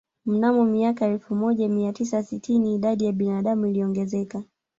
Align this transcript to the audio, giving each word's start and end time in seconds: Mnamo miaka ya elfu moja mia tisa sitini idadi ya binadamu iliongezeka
Mnamo 0.25 0.65
miaka 0.65 1.05
ya 1.05 1.11
elfu 1.13 1.35
moja 1.35 1.69
mia 1.69 1.93
tisa 1.93 2.23
sitini 2.23 2.75
idadi 2.75 3.05
ya 3.05 3.11
binadamu 3.11 3.65
iliongezeka 3.65 4.43